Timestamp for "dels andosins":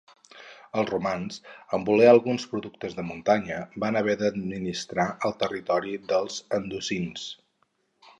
6.13-7.27